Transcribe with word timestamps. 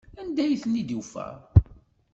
Anda 0.21 0.41
ay 0.43 0.55
ten-id-tufa? 0.63 1.27